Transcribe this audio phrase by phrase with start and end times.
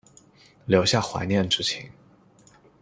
[0.65, 1.91] 留下怀念之情